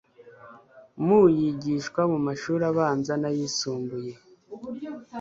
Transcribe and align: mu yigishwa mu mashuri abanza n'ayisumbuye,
mu 1.05 1.19
yigishwa 1.37 2.01
mu 2.11 2.19
mashuri 2.27 2.63
abanza 2.71 3.13
n'ayisumbuye, 3.17 4.13